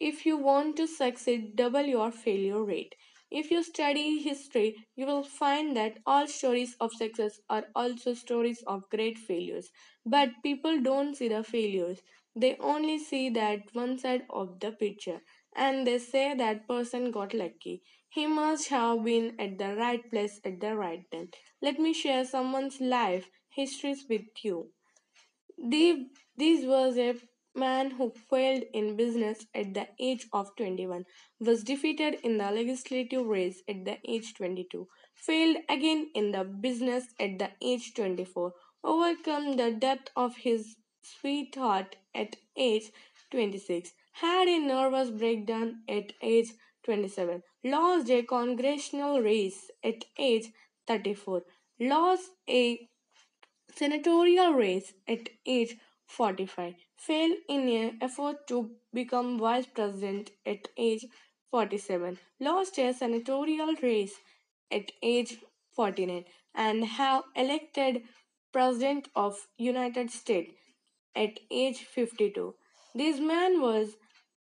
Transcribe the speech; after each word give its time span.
If 0.00 0.26
you 0.26 0.36
want 0.36 0.76
to 0.78 0.86
succeed, 0.88 1.54
double 1.54 1.82
your 1.86 2.10
failure 2.10 2.62
rate. 2.64 2.96
If 3.30 3.50
you 3.52 3.62
study 3.62 4.18
history, 4.18 4.86
you 4.96 5.06
will 5.06 5.22
find 5.22 5.76
that 5.76 5.98
all 6.04 6.26
stories 6.26 6.74
of 6.80 6.92
success 6.92 7.40
are 7.48 7.66
also 7.76 8.14
stories 8.14 8.62
of 8.66 8.90
great 8.90 9.16
failures. 9.18 9.70
But 10.04 10.42
people 10.42 10.80
don't 10.80 11.14
see 11.14 11.28
the 11.28 11.44
failures, 11.44 12.02
they 12.34 12.56
only 12.58 12.98
see 12.98 13.30
that 13.30 13.72
one 13.72 13.96
side 13.98 14.26
of 14.30 14.58
the 14.60 14.72
picture. 14.72 15.22
And 15.54 15.86
they 15.86 15.98
say 15.98 16.34
that 16.34 16.66
person 16.66 17.10
got 17.12 17.32
lucky. 17.32 17.82
He 18.08 18.26
must 18.26 18.68
have 18.68 19.04
been 19.04 19.38
at 19.40 19.56
the 19.58 19.76
right 19.76 20.10
place 20.10 20.40
at 20.44 20.60
the 20.60 20.76
right 20.76 21.08
time. 21.10 21.30
Let 21.62 21.78
me 21.78 21.92
share 21.92 22.24
someone's 22.24 22.80
life 22.80 23.30
histories 23.48 24.04
with 24.08 24.26
you. 24.42 24.72
This 25.60 26.64
was 26.64 26.98
a 26.98 27.14
man 27.54 27.92
who 27.92 28.10
failed 28.10 28.64
in 28.74 28.96
business 28.96 29.46
at 29.54 29.74
the 29.74 29.86
age 30.00 30.26
of 30.32 30.56
21, 30.56 31.06
was 31.38 31.62
defeated 31.62 32.14
in 32.24 32.38
the 32.38 32.50
legislative 32.50 33.24
race 33.26 33.62
at 33.68 33.84
the 33.84 33.98
age 34.04 34.34
22, 34.34 34.88
failed 35.14 35.58
again 35.68 36.10
in 36.16 36.32
the 36.32 36.42
business 36.42 37.14
at 37.20 37.38
the 37.38 37.52
age 37.62 37.94
24, 37.94 38.52
overcome 38.82 39.56
the 39.56 39.70
death 39.70 40.08
of 40.16 40.36
his 40.38 40.74
sweetheart 41.02 41.94
at 42.12 42.34
age 42.56 42.90
26, 43.30 43.92
had 44.14 44.48
a 44.48 44.58
nervous 44.58 45.10
breakdown 45.10 45.84
at 45.88 46.12
age 46.22 46.50
27, 46.82 47.42
lost 47.62 48.10
a 48.10 48.22
congressional 48.24 49.20
race 49.22 49.70
at 49.84 50.04
age 50.18 50.48
34, 50.88 51.44
lost 51.78 52.30
a 52.48 52.88
senatorial 53.74 54.52
race 54.54 54.92
at 55.08 55.28
age 55.46 55.76
45, 56.06 56.74
failed 56.96 57.36
in 57.48 57.68
an 57.68 57.98
effort 58.00 58.46
to 58.48 58.70
become 58.92 59.38
vice 59.38 59.66
president 59.66 60.30
at 60.44 60.68
age 60.76 61.06
47, 61.50 62.18
lost 62.40 62.78
a 62.78 62.92
senatorial 62.92 63.74
race 63.82 64.14
at 64.70 64.92
age 65.02 65.38
49, 65.74 66.24
and 66.54 66.84
have 66.84 67.24
elected 67.36 68.02
president 68.52 69.08
of 69.14 69.46
United 69.56 70.10
States 70.10 70.52
at 71.14 71.38
age 71.50 71.78
52. 71.78 72.54
This 72.94 73.20
man 73.20 73.60
was 73.60 73.96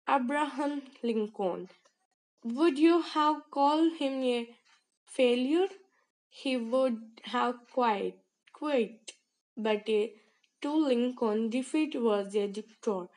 Abraham 0.10 0.82
Lincoln. 1.02 1.70
Would 2.44 2.78
you 2.78 3.02
have 3.02 3.38
called 3.52 3.94
him 3.98 4.22
a 4.24 4.50
failure? 5.06 5.68
He 6.30 6.58
would 6.58 7.00
have 7.24 7.56
quite 7.72 8.16
quit. 8.64 9.14
But 9.58 9.90
a, 9.90 10.14
to 10.62 10.74
Lincoln, 10.88 11.50
defeat 11.50 11.96
was 12.02 12.36
a 12.36 12.48
victory 12.48 13.08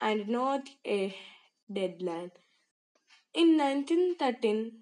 and 0.00 0.28
not 0.28 0.70
a 0.86 1.14
deadline. 1.72 2.30
In 3.34 3.58
1913, 3.58 4.72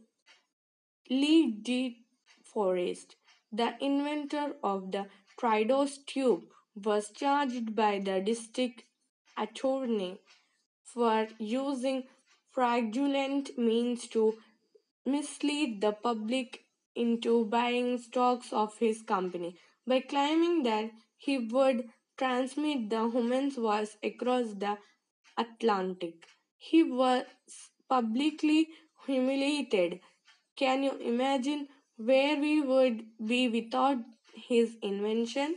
Lee 1.11 1.50
De 1.62 1.97
Forest, 2.44 3.16
the 3.50 3.75
inventor 3.81 4.55
of 4.62 4.93
the 4.93 5.06
triode 5.41 6.06
tube, 6.06 6.44
was 6.84 7.11
charged 7.11 7.75
by 7.75 7.99
the 7.99 8.21
district 8.21 8.84
attorney 9.37 10.19
for 10.84 11.27
using 11.38 12.05
fraudulent 12.53 13.50
means 13.59 14.06
to 14.09 14.34
mislead 15.05 15.81
the 15.81 15.93
public 15.93 16.65
into 16.94 17.44
buying 17.47 17.99
stocks 17.99 18.53
of 18.53 18.78
his 18.78 19.03
company 19.03 19.56
by 19.87 20.00
claiming 20.00 20.62
that 20.65 20.91
he 21.16 21.38
would 21.38 21.88
transmit 22.16 22.91
the 22.91 23.06
woman's 23.06 23.56
voice 23.56 23.97
across 24.03 24.54
the 24.54 24.78
Atlantic. 25.38 26.26
He 26.59 26.82
was 26.82 27.25
publicly 27.88 28.69
humiliated. 29.06 30.00
Can 30.56 30.82
you 30.82 30.97
imagine 30.98 31.69
where 31.97 32.37
we 32.38 32.60
would 32.60 33.04
be 33.26 33.48
without 33.48 33.98
his 34.34 34.76
invention? 34.82 35.56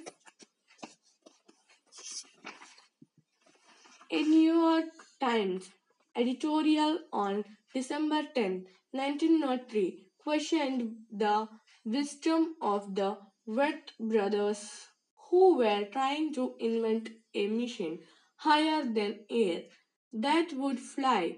A 4.12 4.22
New 4.24 4.54
York 4.54 4.86
Times 5.20 5.70
editorial 6.16 7.00
on 7.12 7.44
December 7.74 8.24
10, 8.34 8.66
1903 8.92 10.08
questioned 10.24 10.96
the 11.12 11.48
wisdom 11.84 12.56
of 12.62 12.96
the 12.96 13.18
Wright 13.48 13.92
brothers 14.00 14.88
who 15.30 15.58
were 15.58 15.86
trying 15.92 16.34
to 16.34 16.56
invent 16.60 17.10
a 17.36 17.46
machine 17.48 18.00
higher 18.38 18.84
than 18.84 19.20
air 19.30 19.64
that 20.12 20.54
would 20.54 20.80
fly. 20.80 21.38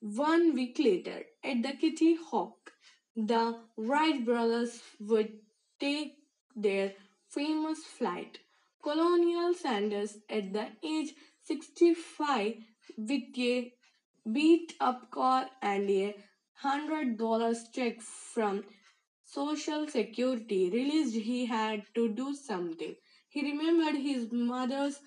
One 0.00 0.54
week 0.54 0.78
later, 0.78 1.24
at 1.42 1.62
the 1.64 1.72
Kitty 1.72 2.14
Hawk, 2.14 2.72
the 3.16 3.58
Wright 3.76 4.24
brothers 4.24 4.80
would 5.00 5.40
take 5.80 6.18
their 6.54 6.92
famous 7.28 7.80
flight. 7.84 8.38
Colonel 8.80 9.52
Sanders, 9.54 10.18
at 10.30 10.52
the 10.52 10.68
age 10.84 11.12
65, 11.42 12.54
with 12.96 13.36
a 13.36 13.72
beat 14.32 14.74
up 14.78 15.10
car 15.10 15.50
and 15.60 15.90
a 15.90 16.14
hundred 16.54 17.18
dollars 17.18 17.68
check 17.74 18.00
from 18.00 18.62
Social 19.30 19.86
Security, 19.86 20.70
realized 20.70 21.14
he 21.14 21.44
had 21.44 21.82
to 21.94 22.08
do 22.08 22.34
something. 22.34 22.94
He 23.28 23.42
remembered 23.42 24.00
his 24.00 24.32
mother's 24.32 25.00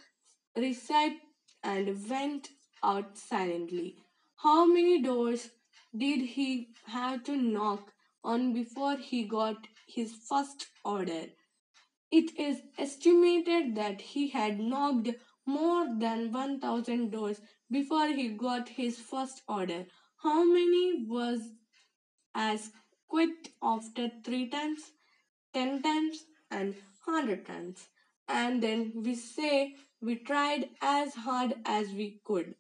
receipt 0.56 1.20
and 1.64 2.09
went 2.09 2.50
out 2.84 3.18
silently. 3.18 3.96
How 4.36 4.66
many 4.66 5.02
doors 5.02 5.50
did 5.98 6.22
he 6.22 6.70
have 6.86 7.24
to 7.24 7.36
knock 7.36 7.92
on 8.24 8.54
before 8.54 8.96
he 8.98 9.24
got 9.24 9.68
his 9.88 10.14
first 10.30 10.68
order? 10.86 11.24
It 12.12 12.38
is 12.38 12.62
estimated 12.78 13.75
that 13.75 14.01
he 14.01 14.30
had 14.30 14.60
knocked 14.60 15.10
more 15.48 15.88
than 15.98 16.31
1000 16.31 17.10
doors 17.10 17.42
before 17.72 18.07
he 18.07 18.30
got 18.30 18.69
his 18.69 19.00
first 19.00 19.42
order. 19.48 19.88
How 20.22 20.44
many 20.44 21.06
was 21.07 21.42
as 22.36 22.72
quit 23.12 23.50
after 23.62 24.10
three 24.25 24.48
times, 24.50 24.92
ten 25.54 25.81
times, 25.84 26.25
and 26.50 26.75
hundred 27.06 27.46
times? 27.46 27.90
And 28.28 28.63
then 28.63 28.92
we 28.96 29.16
say 29.16 29.75
we 30.02 30.16
tried 30.16 30.69
as 30.81 31.13
hard 31.16 31.56
as 31.66 31.94
we 31.94 32.22
could. 32.25 32.56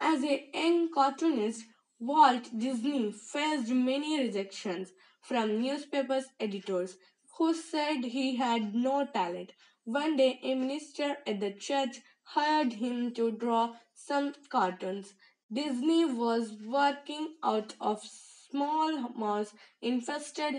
As 0.00 0.22
a 0.22 0.48
young 0.54 0.92
cartoonist, 0.92 1.64
Walt 1.98 2.50
Disney 2.58 3.10
faced 3.12 3.70
many 3.70 4.18
rejections 4.20 4.92
from 5.20 5.60
newspapers 5.60 6.26
editors 6.38 6.96
who 7.38 7.54
said 7.54 8.04
he 8.04 8.36
had 8.36 8.74
no 8.74 9.06
talent. 9.06 9.52
One 9.84 10.16
day, 10.16 10.38
a 10.42 10.54
minister 10.54 11.16
at 11.26 11.40
the 11.40 11.52
church 11.52 12.00
hired 12.22 12.74
him 12.74 13.12
to 13.14 13.32
draw 13.32 13.74
some 13.94 14.34
cartoons. 14.48 15.14
Disney 15.52 16.04
was 16.04 16.52
working 16.64 17.34
out 17.42 17.74
of 17.80 18.02
small 18.54 19.08
mouse 19.16 19.52
infested 19.82 20.56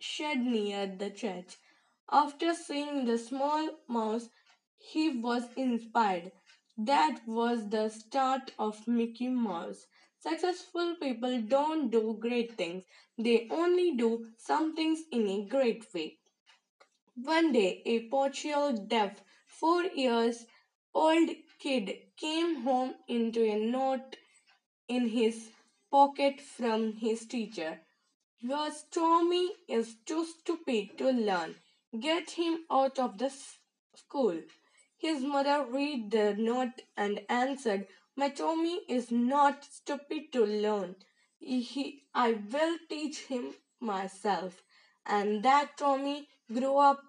shed 0.00 0.38
near 0.38 0.86
the 0.86 1.10
church. 1.10 1.56
After 2.10 2.54
seeing 2.54 3.04
the 3.04 3.18
small 3.18 3.68
mouse, 3.86 4.30
he 4.78 5.10
was 5.10 5.44
inspired. 5.54 6.32
That 6.78 7.20
was 7.26 7.68
the 7.68 7.90
start 7.90 8.52
of 8.58 8.88
Mickey 8.88 9.28
Mouse. 9.28 9.86
Successful 10.18 10.96
people 11.02 11.42
don't 11.42 11.90
do 11.90 12.16
great 12.18 12.56
things, 12.56 12.84
they 13.18 13.46
only 13.50 13.94
do 13.94 14.28
some 14.38 14.74
things 14.74 15.00
in 15.12 15.28
a 15.28 15.44
great 15.46 15.84
way. 15.92 16.16
One 17.24 17.52
day, 17.52 17.82
a 17.84 18.08
partial 18.08 18.72
deaf, 18.72 19.22
four 19.46 19.82
years 19.82 20.46
old 20.94 21.28
kid 21.58 21.92
came 22.16 22.62
home 22.62 22.94
into 23.06 23.44
a 23.44 23.58
note 23.58 24.16
in 24.88 25.08
his 25.08 25.50
pocket 25.94 26.40
from 26.40 26.92
his 26.94 27.24
teacher. 27.24 27.78
Your 28.40 28.68
Tommy 28.90 29.52
is 29.68 29.94
too 30.04 30.24
stupid 30.24 30.98
to 30.98 31.10
learn. 31.10 31.54
Get 32.00 32.30
him 32.30 32.64
out 32.68 32.98
of 32.98 33.16
the 33.18 33.30
school. 33.94 34.40
His 34.96 35.22
mother 35.22 35.64
read 35.70 36.10
the 36.10 36.34
note 36.36 36.82
and 36.96 37.20
answered, 37.28 37.86
My 38.16 38.28
Tommy 38.30 38.80
is 38.88 39.12
not 39.12 39.64
stupid 39.64 40.32
to 40.32 40.44
learn. 40.44 40.96
He, 41.38 42.02
I 42.12 42.32
will 42.50 42.76
teach 42.88 43.20
him 43.26 43.54
myself. 43.78 44.64
And 45.06 45.44
that 45.44 45.78
Tommy 45.78 46.26
grew 46.52 46.76
up 46.76 47.04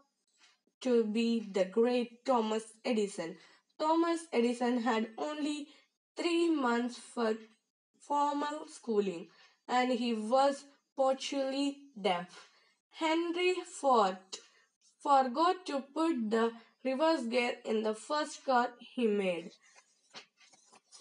to 0.82 1.04
be 1.06 1.40
the 1.40 1.66
great 1.66 2.24
Thomas 2.24 2.66
Edison. 2.86 3.36
Thomas 3.80 4.28
Edison 4.32 4.84
had 4.84 5.10
only 5.18 5.70
three 6.16 6.52
months 6.52 7.00
for 7.00 7.36
formal 8.08 8.68
schooling 8.68 9.28
and 9.68 9.92
he 9.92 10.14
was 10.14 10.66
partially 10.96 11.78
deaf. 12.00 12.50
Henry 12.92 13.56
Ford 13.80 14.18
forgot 15.02 15.66
to 15.66 15.82
put 15.94 16.30
the 16.30 16.52
reverse 16.84 17.24
gear 17.24 17.54
in 17.66 17.84
the 17.84 17.94
first 17.94 18.46
car 18.46 18.70
he 18.80 19.08
made. 19.08 19.52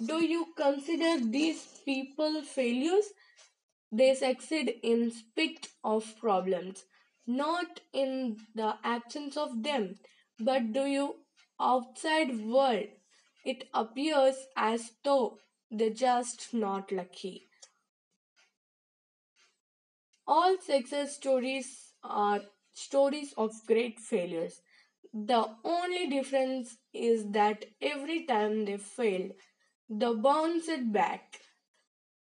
Do 0.05 0.25
you 0.25 0.47
consider 0.56 1.25
these 1.25 1.81
people 1.85 2.43
failures? 2.43 3.06
They 3.93 4.15
succeed 4.15 4.75
in 4.83 5.12
spite 5.12 5.69
of 5.85 6.17
problems, 6.19 6.85
not 7.27 7.81
in 7.93 8.39
the 8.55 8.75
absence 8.83 9.37
of 9.37 9.62
them. 9.62 9.95
But 10.41 10.73
do 10.73 10.87
you 10.87 11.15
outside 11.61 12.37
world? 12.45 12.89
It 13.45 13.69
appears 13.73 14.37
as 14.56 14.91
though 15.05 15.39
they're 15.79 15.91
just 15.91 16.55
not 16.55 16.93
lucky. 16.93 17.49
All 20.26 20.59
success 20.59 21.17
stories 21.17 21.93
are 22.03 22.43
stories 22.75 23.32
of 23.38 23.53
great 23.67 23.99
failures. 23.99 24.61
The 25.15 25.56
only 25.65 26.09
difference 26.09 26.76
is 26.93 27.31
that 27.31 27.65
every 27.81 28.25
time 28.26 28.67
they 28.67 28.76
failed, 28.76 29.32
they 29.88 30.12
bounced 30.15 30.93
back. 30.93 31.41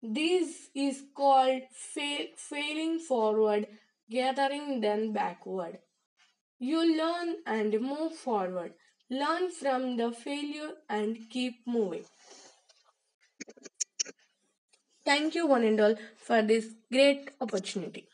This 0.02 0.70
is 0.74 1.02
called 1.16 1.62
fail, 1.72 2.28
failing 2.36 3.00
forward, 3.00 3.68
gathering 4.10 4.80
then 4.80 5.12
backward. 5.12 5.80
You 6.58 6.96
learn 6.98 7.36
and 7.46 7.80
move 7.80 8.14
forward. 8.14 8.74
Learn 9.10 9.50
from 9.50 9.96
the 9.96 10.12
failure 10.12 10.74
and 10.88 11.18
keep 11.30 11.66
moving. 11.66 12.06
Thank 15.04 15.34
you, 15.34 15.46
one 15.46 15.64
and 15.64 15.80
all, 15.80 15.94
for 16.16 16.42
this 16.42 16.74
great 16.90 17.30
opportunity. 17.40 18.08